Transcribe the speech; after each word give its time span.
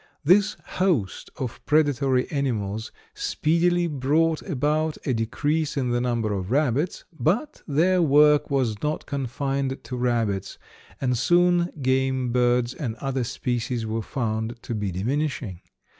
This 0.23 0.57
host 0.81 1.29
of 1.37 1.63
predatory 1.67 2.27
animals 2.31 2.91
speedily 3.13 3.85
brought 3.85 4.41
about 4.41 4.97
a 5.05 5.13
decrease 5.13 5.77
in 5.77 5.91
the 5.91 6.01
number 6.01 6.33
of 6.33 6.49
rabbits, 6.49 7.05
but 7.19 7.61
their 7.67 8.01
work 8.01 8.49
was 8.49 8.81
not 8.81 9.05
confined 9.05 9.83
to 9.83 9.95
rabbits, 9.95 10.57
and 10.99 11.15
soon 11.15 11.69
game 11.83 12.31
birds 12.31 12.73
and 12.73 12.95
other 12.95 13.23
species 13.23 13.85
were 13.85 14.01
found 14.01 14.57
to 14.63 14.73
be 14.73 14.91
diminishing. 14.91 15.61